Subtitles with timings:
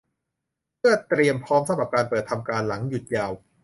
[0.77, 3.31] เพื่อเตรียมพร้อมสำหรับการเปิดทำการหลังหยุดยาว